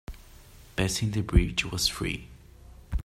Passing 0.75 1.11
the 1.11 1.21
bridge 1.21 1.65
was 1.71 1.87
free. 1.87 2.27